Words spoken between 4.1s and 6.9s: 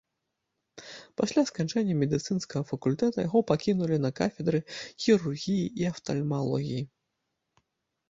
кафедры хірургіі і афтальмалогіі.